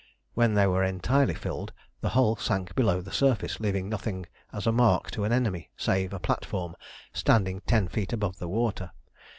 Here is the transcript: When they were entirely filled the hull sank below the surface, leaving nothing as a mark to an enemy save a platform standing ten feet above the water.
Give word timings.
When 0.33 0.55
they 0.55 0.65
were 0.65 0.83
entirely 0.83 1.35
filled 1.35 1.73
the 2.01 2.09
hull 2.09 2.35
sank 2.35 2.73
below 2.73 3.01
the 3.01 3.11
surface, 3.11 3.59
leaving 3.59 3.87
nothing 3.87 4.25
as 4.51 4.65
a 4.65 4.71
mark 4.71 5.11
to 5.11 5.25
an 5.25 5.31
enemy 5.31 5.69
save 5.77 6.11
a 6.11 6.17
platform 6.19 6.75
standing 7.13 7.61
ten 7.67 7.87
feet 7.87 8.11
above 8.11 8.39
the 8.39 8.49
water. 8.49 8.93